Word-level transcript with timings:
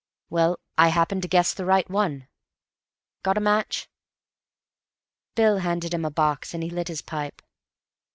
Well, 0.31 0.59
I 0.79 0.87
happened 0.87 1.21
to 1.21 1.27
guess 1.27 1.53
the 1.53 1.63
right 1.63 1.87
one. 1.87 2.27
Got 3.21 3.37
a 3.37 3.39
match?" 3.39 3.87
Bill 5.35 5.59
handed 5.59 5.93
him 5.93 6.05
a 6.05 6.09
box, 6.09 6.55
and 6.55 6.63
he 6.63 6.71
lit 6.71 6.87
his 6.87 7.03
pipe. 7.03 7.39